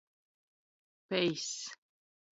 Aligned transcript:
Peiss. 1.07 1.51